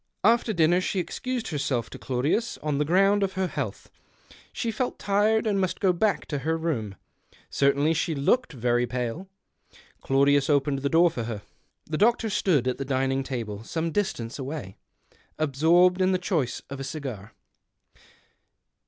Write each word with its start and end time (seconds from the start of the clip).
After 0.23 0.51
dinner 0.51 0.81
she 0.81 0.97
excused 0.99 1.49
herself 1.49 1.91
to 1.91 1.99
Claudius 1.99 2.57
on 2.63 2.79
the 2.79 2.85
ground 2.85 3.21
of 3.21 3.33
her 3.33 3.45
health. 3.45 3.91
She 4.51 4.71
felt 4.71 4.97
tired, 4.97 5.45
and 5.45 5.61
must 5.61 5.79
go 5.79 5.93
back 5.93 6.25
to 6.29 6.39
her 6.39 6.57
room; 6.57 6.95
certainly 7.51 7.93
she 7.93 8.15
looked 8.15 8.51
very 8.51 8.87
pale. 8.87 9.29
Claudius 10.01 10.49
opened 10.49 10.79
the 10.79 10.89
door 10.89 11.11
for 11.11 11.25
her. 11.25 11.43
The 11.85 11.99
doctor 11.99 12.31
stood 12.31 12.67
at 12.67 12.79
the 12.79 12.83
dining 12.83 13.21
table, 13.21 13.63
some 13.63 13.91
distance 13.91 14.39
away, 14.39 14.75
absorbed 15.37 16.01
in 16.01 16.13
the 16.13 16.17
choice 16.17 16.63
of 16.71 16.79
a 16.79 16.83
cigar. 16.83 17.33